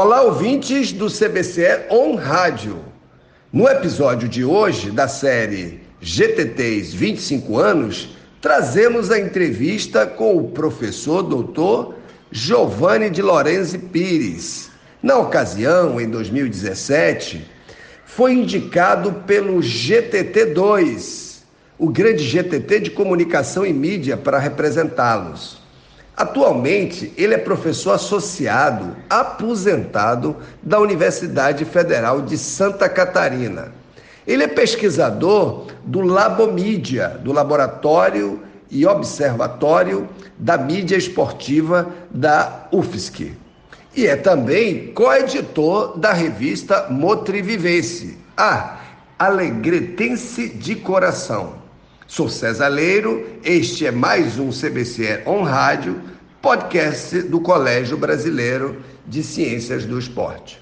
[0.00, 2.78] Olá, ouvintes do CBCE On Rádio.
[3.52, 11.24] No episódio de hoje da série GTTs 25 anos, trazemos a entrevista com o professor
[11.24, 11.96] doutor
[12.30, 14.70] Giovanni de Lorenzi Pires.
[15.02, 17.44] Na ocasião, em 2017,
[18.06, 21.40] foi indicado pelo GTT2,
[21.76, 25.60] o grande GTT de comunicação e mídia, para representá-los.
[26.18, 33.72] Atualmente, ele é professor associado, aposentado da Universidade Federal de Santa Catarina.
[34.26, 43.30] Ele é pesquisador do Labomídia, do Laboratório e Observatório da Mídia Esportiva da UFSC.
[43.94, 48.80] E é também coeditor da revista Motrivivense, a
[49.16, 51.67] Alegretense de Coração.
[52.10, 56.02] Sou César Leiro, este é mais um CBCE On Rádio,
[56.40, 60.58] podcast do Colégio Brasileiro de Ciências do Esporte.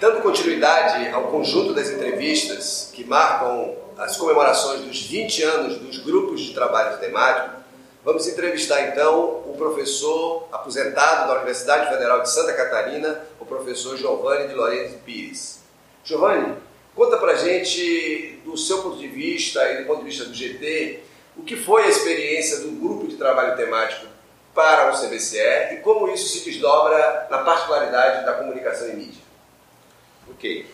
[0.00, 6.40] Dando continuidade ao conjunto das entrevistas que marcam as comemorações dos 20 anos dos grupos
[6.40, 7.56] de trabalho temático,
[8.02, 14.48] vamos entrevistar então o professor aposentado da Universidade Federal de Santa Catarina, o professor Giovanni
[14.48, 15.60] de Lorenzo Pires.
[16.02, 16.56] Giovanni,
[16.94, 21.00] Conta pra gente, do seu ponto de vista e do ponto de vista do GT,
[21.36, 24.06] o que foi a experiência do grupo de trabalho temático
[24.54, 29.22] para o CBCE e como isso se desdobra na particularidade da comunicação e mídia.
[30.30, 30.66] Ok.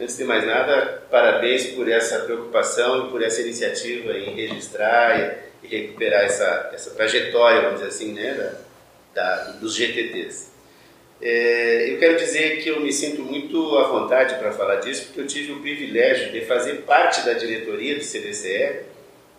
[0.00, 5.68] Antes de mais nada, parabéns por essa preocupação e por essa iniciativa em registrar e,
[5.68, 8.34] recuperar essa, essa trajetória, vamos dizer assim, né,
[9.14, 10.52] da, da, dos GTTs.
[11.20, 15.20] É, eu quero dizer que eu me sinto muito à vontade para falar disso, porque
[15.20, 18.84] eu tive o privilégio de fazer parte da diretoria do CDCE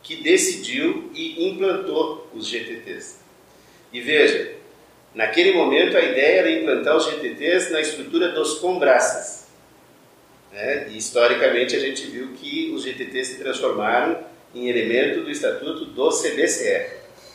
[0.01, 3.17] que decidiu e implantou os GTTs.
[3.91, 4.53] E veja,
[5.13, 9.47] naquele momento a ideia era implantar os GTTs na estrutura dos combraças.
[10.51, 10.89] Né?
[10.91, 14.17] E historicamente a gente viu que os GTTs se transformaram
[14.53, 16.87] em elemento do estatuto do CDCE.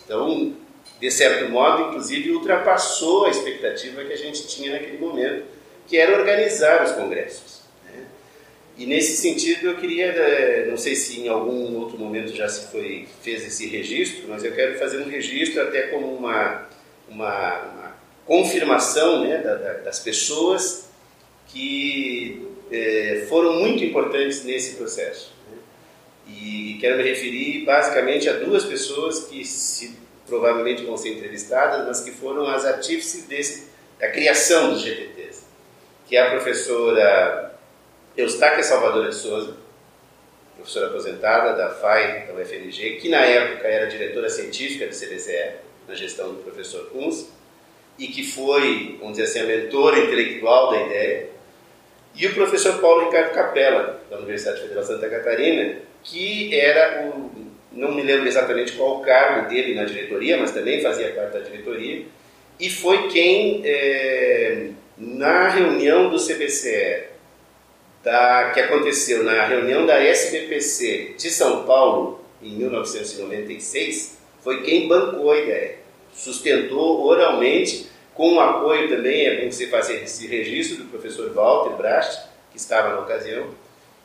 [0.04, 0.56] Então,
[1.00, 5.44] de certo modo, inclusive, ultrapassou a expectativa que a gente tinha naquele momento,
[5.88, 7.62] que era organizar os congressos.
[7.86, 8.04] Né?
[8.76, 12.70] E nesse sentido, eu queria, eh, não sei se em algum outro momento já se
[12.70, 16.68] foi, fez esse registro, mas eu quero fazer um registro até como uma,
[17.08, 17.96] uma, uma
[18.26, 20.90] confirmação né, da, da, das pessoas
[21.48, 25.32] que eh, foram muito importantes nesse processo.
[25.50, 25.56] Né?
[26.28, 32.00] E quero me referir basicamente a duas pessoas que se provavelmente vão ser entrevistadas, mas
[32.00, 33.68] que foram as artífices desse,
[33.98, 35.44] da criação dos GTTs,
[36.06, 37.54] que é a professora
[38.16, 39.56] Eustáquia Salvadora de Souza,
[40.56, 45.52] professora aposentada da FAI, da UFMG, que na época era diretora científica do CDCE,
[45.88, 47.28] na gestão do professor Kunz,
[47.98, 51.28] e que foi, vamos dizer assim, a mentora intelectual da ideia,
[52.14, 57.49] e o professor Paulo Ricardo Capella, da Universidade Federal de Santa Catarina, que era o
[57.72, 61.40] não me lembro exatamente qual o cargo dele na diretoria, mas também fazia parte da
[61.40, 62.04] diretoria,
[62.58, 67.04] e foi quem, é, na reunião do CBCE,
[68.02, 75.30] da, que aconteceu na reunião da SBPC de São Paulo, em 1996, foi quem bancou
[75.30, 75.76] a ideia,
[76.12, 81.76] sustentou oralmente, com o apoio também, é bom você fazer esse registro do professor Walter
[81.76, 83.48] Brast, que estava na ocasião,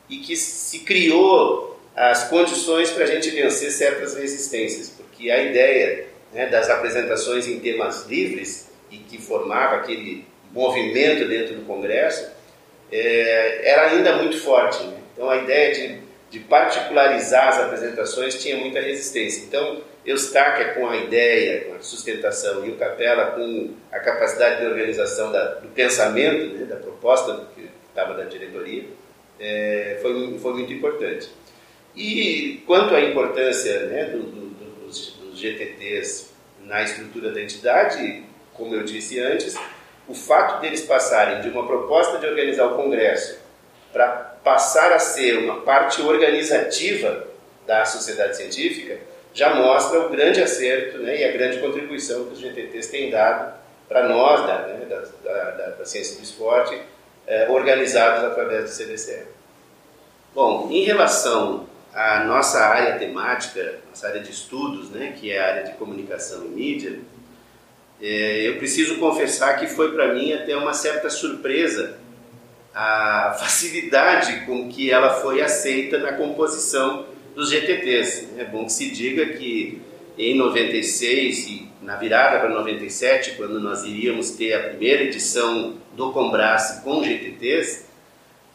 [0.08, 6.06] e que se criou as condições para a gente vencer certas resistências, porque a ideia
[6.32, 12.30] né, das apresentações em temas livres e que formava aquele movimento dentro do Congresso
[12.92, 14.84] é, era ainda muito forte.
[14.84, 14.98] Né?
[15.14, 19.44] Então a ideia de, de, particularizar as apresentações tinha muita resistência.
[19.44, 24.66] Então Eustáquia com a ideia, com a sustentação e o Capela com a capacidade de
[24.66, 28.84] organização da, do pensamento, né, da proposta que estava da diretoria,
[29.40, 31.30] é, foi, foi muito importante.
[31.96, 38.74] E quanto à importância né, do, do, dos, dos GTTs na estrutura da entidade, como
[38.74, 39.56] eu disse antes,
[40.06, 43.38] o fato deles passarem de uma proposta de organizar o Congresso
[43.92, 44.08] para
[44.44, 47.26] passar a ser uma parte organizativa
[47.66, 48.98] da sociedade científica
[49.32, 53.54] já mostra o grande acerto né, e a grande contribuição que os GTTs têm dado
[53.88, 56.80] para nós, da, né, da, da, da, ciência do esporte,
[57.26, 59.26] eh, organizados através do CDCE.
[60.34, 61.66] Bom, em relação
[61.96, 66.44] a nossa área temática, nossa área de estudos, né, que é a área de comunicação
[66.44, 67.00] e mídia,
[68.02, 71.96] é, eu preciso confessar que foi para mim até uma certa surpresa
[72.74, 78.28] a facilidade com que ela foi aceita na composição dos GTTs.
[78.36, 79.80] É bom que se diga que
[80.18, 86.12] em 96 e na virada para 97, quando nós iríamos ter a primeira edição do
[86.12, 87.85] Combrace com GTTs,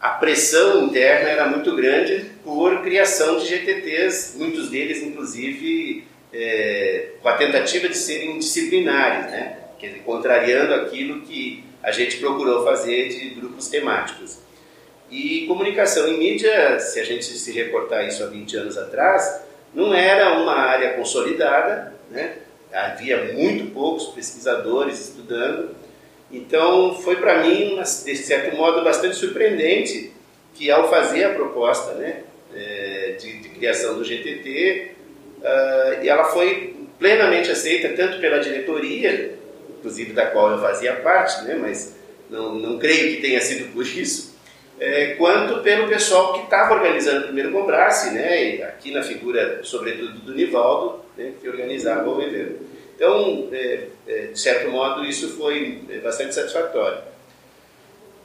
[0.02, 7.30] a pressão interna era muito grande por criação de GTTs, muitos deles, inclusive, é, com
[7.30, 9.58] a tentativa de serem disciplinares, né?
[10.04, 14.40] Contrariando aquilo que a gente procurou fazer de grupos temáticos.
[15.10, 19.44] E comunicação em mídia, se a gente se reportar isso há 20 anos atrás,
[19.74, 22.38] não era uma área consolidada, né?
[22.74, 25.76] havia muito poucos pesquisadores estudando,
[26.32, 30.12] então foi para mim, de certo modo, bastante surpreendente
[30.54, 32.24] que ao fazer a proposta né,
[32.54, 34.92] é, de, de criação do GTT,
[35.40, 39.36] uh, ah, ela foi plenamente aceita tanto pela diretoria,
[39.78, 41.96] inclusive da qual eu fazia parte, né, mas
[42.30, 44.32] não, não creio que tenha sido por isso,
[44.80, 50.20] é, quanto pelo pessoal que estava organizando o primeiro Combrace, né, aqui na figura, sobretudo,
[50.20, 52.71] do Nivaldo, né, que organizava o evento.
[53.02, 57.00] Então, é, é, de certo modo, isso foi é, bastante satisfatório.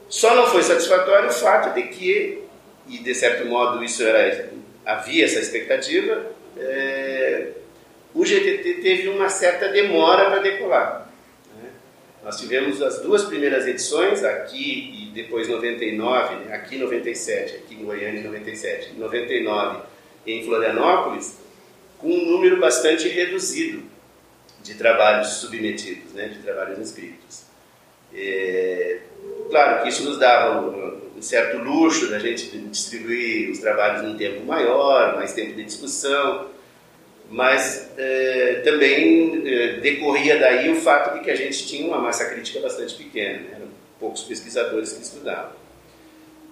[0.06, 2.42] Só não foi satisfatório o fato de que,
[2.86, 4.50] e de certo modo isso era,
[4.84, 6.26] havia essa expectativa,
[6.58, 7.52] é,
[8.14, 11.10] o GTT teve uma certa demora para decolar.
[12.22, 16.54] Nós tivemos as duas primeiras edições, aqui e depois 99, né?
[16.54, 19.84] aqui 97, aqui em Goiânia 97, 99
[20.26, 21.38] em Florianópolis,
[21.96, 23.95] com um número bastante reduzido
[24.66, 26.28] de trabalhos submetidos, né?
[26.28, 27.44] de trabalhos inscritos.
[28.14, 29.00] É,
[29.50, 34.16] claro que isso nos dava um, um, certo luxo da gente distribuir os trabalhos num
[34.16, 36.48] tempo maior, mais tempo de discussão,
[37.30, 42.24] mas é, também é, decorria daí o fato de que a gente tinha uma massa
[42.26, 43.48] crítica bastante pequena, né?
[43.56, 43.66] eram
[44.00, 45.52] poucos pesquisadores que estudavam.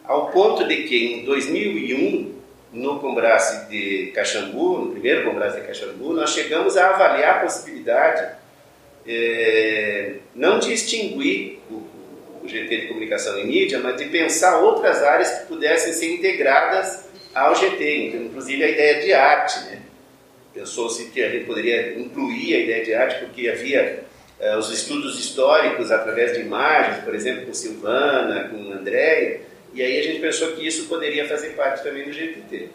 [0.04, 2.34] Ao ponto de que em 2001,
[2.74, 8.34] no Combrace de Caxambu, no primeiro Combrace de Caxambu, nós chegamos a avaliar a possibilidade
[9.06, 11.74] é, não de extinguir o,
[12.42, 17.04] o GT de comunicação e mídia, mas de pensar outras áreas que pudessem ser integradas
[17.34, 19.82] ao GT, inclusive a ideia de arte, né?
[20.52, 24.04] Pensou-se que a gente poderia incluir a ideia de arte, porque havia
[24.40, 29.40] uh, os estudos históricos através de imagens, por exemplo, com Silvana, com Andréia,
[29.74, 32.68] e aí a gente pensou que isso poderia fazer parte também do GTT.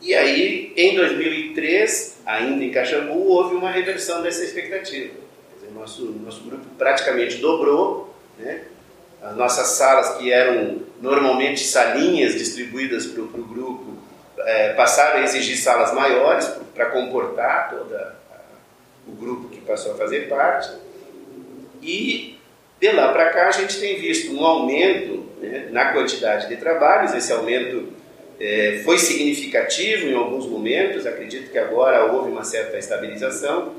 [0.00, 5.12] E aí, em 2003, ainda em Caxambu, houve uma reversão dessa expectativa.
[5.54, 8.62] Dizer, nosso, nosso grupo praticamente dobrou, né?
[9.22, 13.96] as nossas salas, que eram normalmente salinhas distribuídas para o grupo,
[14.38, 17.94] é, passaram a exigir salas maiores para comportar todo
[19.06, 20.70] o grupo que passou a fazer parte.
[21.82, 22.38] E
[22.80, 27.14] de lá para cá a gente tem visto um aumento né, na quantidade de trabalhos,
[27.14, 27.92] esse aumento
[28.40, 33.72] é, foi significativo em alguns momentos, acredito que agora houve uma certa estabilização.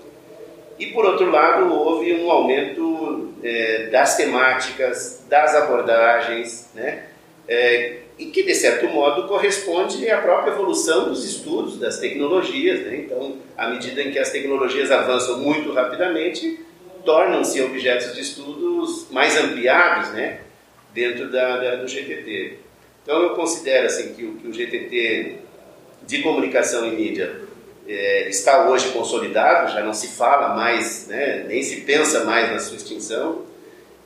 [0.79, 7.03] E por outro lado, houve um aumento é, das temáticas, das abordagens, né?
[7.47, 12.81] É, e que, de certo modo, corresponde à própria evolução dos estudos, das tecnologias.
[12.81, 12.97] Né?
[13.05, 16.59] Então, à medida em que as tecnologias avançam muito rapidamente,
[17.05, 20.39] tornam-se objetos de estudos mais ampliados né?
[20.93, 22.59] Dentro da, da, do GTT.
[23.03, 25.35] Então, eu considero assim, que, que o GTT
[26.05, 27.41] de comunicação e mídia
[27.87, 31.45] é, está hoje consolidado, já não se fala mais, né?
[31.47, 33.43] nem se pensa mais na sua extinção.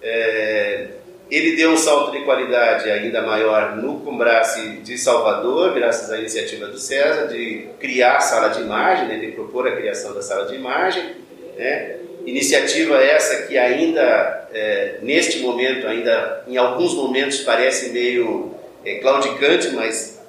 [0.02, 0.90] É,
[1.30, 6.68] ele deu um salto de qualidade ainda maior no Combrace de Salvador, graças à iniciativa
[6.68, 10.46] do César, de criar a sala de imagem, né, de propor a criação da sala
[10.46, 11.16] de imagem.
[11.58, 12.01] Né?
[12.26, 18.54] Iniciativa essa que ainda, é, neste momento, ainda em alguns momentos parece meio
[18.86, 20.22] é, claudicante, mas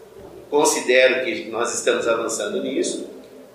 [0.50, 3.11] considero que nós estamos avançando nisso.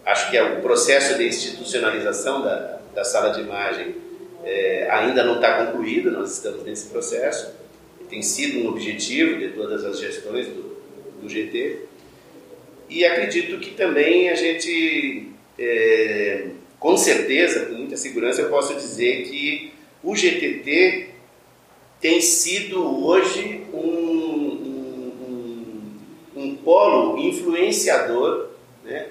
[0.06, 4.08] Acho que é o processo de institucionalização da, da sala de imagem
[4.48, 7.54] é, ainda não está concluído, nós estamos nesse processo,
[8.10, 10.78] tem sido um objetivo de todas as gestões do,
[11.22, 11.80] do GT.
[12.90, 16.46] E acredito que também a gente, é,
[16.80, 17.68] com certeza,
[17.98, 19.74] segurança, eu posso dizer que
[20.04, 21.10] o GTT
[22.00, 23.80] tem sido hoje um,
[25.28, 25.82] um,
[26.36, 28.50] um, polo influenciador
[28.86, 29.08] né,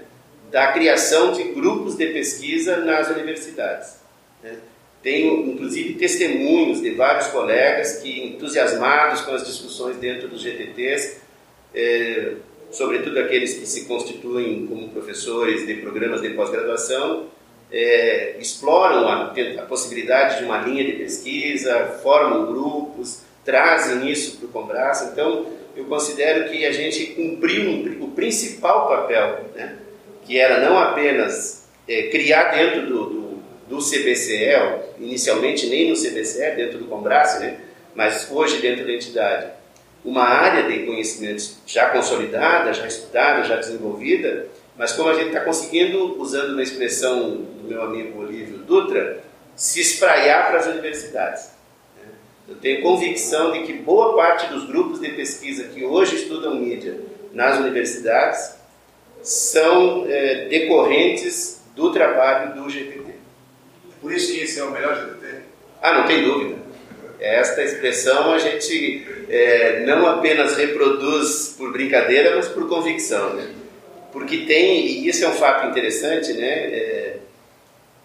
[0.50, 3.96] da criação de grupos de pesquisa nas universidades.
[4.42, 4.56] Né.
[5.02, 11.18] Tenho, inclusive, testemunhos de vários colegas que, entusiasmados com as discussões dentro dos GTTs,
[11.74, 12.34] é,
[12.70, 17.26] sobretudo aqueles que se constituem como professores de programas de pós-graduação,
[17.70, 24.46] é, exploram a, a, possibilidade de uma linha de pesquisa, formam grupos, trazem isso para
[24.46, 25.10] o Combraça.
[25.12, 25.46] Então,
[25.76, 29.76] eu considero que a gente cumpriu um, o principal papel, né,
[30.24, 34.54] que era não apenas é, criar dentro do, do, do, CBCE,
[34.98, 37.60] inicialmente nem no CBCE, dentro do Combrace, né?
[37.94, 39.46] mas hoje dentro da entidade,
[40.04, 44.46] uma área de conhecimentos já consolidada, já estudada, já desenvolvida,
[44.78, 49.22] mas como a gente está conseguindo, usando uma expressão do meu amigo Olívio Dutra,
[49.54, 51.50] se espraiar para as universidades.
[51.96, 52.10] Né?
[52.48, 57.00] Eu tenho convicção de que boa parte dos grupos de pesquisa que hoje estudam mídia
[57.32, 58.54] nas universidades
[59.22, 63.14] são é, decorrentes do trabalho do GTT.
[64.00, 65.42] Por isso que esse é o melhor GTT?
[65.82, 66.56] Ah, não tem dúvida.
[67.18, 73.34] Esta expressão a gente é, não apenas reproduz por brincadeira, mas por convicção.
[73.34, 73.48] Né?
[74.16, 76.48] Porque tem, e isso é um fato interessante, né?
[76.48, 77.16] É,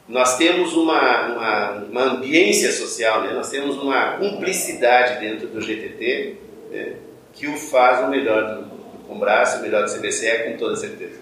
[0.09, 3.31] nós temos uma, uma, uma, ambiência social, né?
[3.31, 6.35] nós temos uma cumplicidade dentro do GTT
[6.69, 6.95] né?
[7.31, 11.17] que o faz o melhor do, do Combraço, o melhor do CBCE, com toda certeza.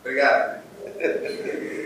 [0.00, 0.62] Obrigado.